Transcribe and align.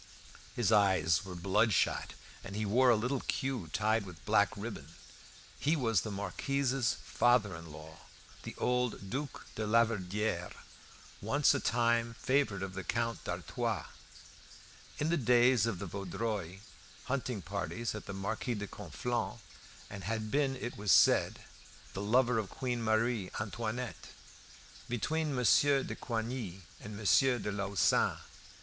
His 0.55 0.71
eyes 0.71 1.23
were 1.23 1.35
bloodshot, 1.35 2.15
and 2.43 2.55
he 2.55 2.65
wore 2.65 2.89
a 2.89 2.95
little 2.95 3.19
queue 3.21 3.69
tied 3.71 4.03
with 4.03 4.25
black 4.25 4.49
ribbon. 4.57 4.95
He 5.59 5.75
was 5.75 6.01
the 6.01 6.09
Marquis's 6.09 6.95
father 7.03 7.55
in 7.55 7.71
law, 7.71 7.99
the 8.41 8.55
old 8.57 9.11
Duke 9.11 9.45
de 9.53 9.67
Laverdiere, 9.67 10.53
once 11.21 11.53
on 11.53 11.61
a 11.61 11.63
time 11.63 12.15
favourite 12.15 12.63
of 12.63 12.73
the 12.73 12.83
Count 12.83 13.23
d'Artois, 13.25 13.85
in 14.97 15.09
the 15.09 15.17
days 15.17 15.67
of 15.67 15.77
the 15.77 15.85
Vaudreuil 15.85 16.57
hunting 17.03 17.43
parties 17.43 17.93
at 17.93 18.07
the 18.07 18.13
Marquis 18.13 18.55
de 18.55 18.65
Conflans', 18.65 19.37
and 19.87 20.05
had 20.05 20.31
been, 20.31 20.55
it 20.55 20.77
was 20.79 20.91
said, 20.91 21.41
the 21.93 22.01
lover 22.01 22.39
of 22.39 22.49
Queen 22.49 22.81
Marie 22.81 23.29
Antoinette, 23.39 24.07
between 24.89 25.35
Monsieur 25.35 25.83
de 25.83 25.95
Coigny 25.95 26.61
and 26.79 26.97
Monsieur 26.97 27.37
de 27.37 27.51
Lauzun. 27.51 28.17